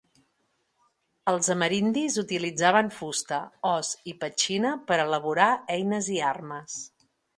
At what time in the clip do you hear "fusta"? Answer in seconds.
2.95-3.39